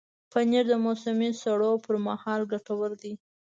[0.31, 3.13] پنېر د موسمي سړو پر مهال ګټور دی.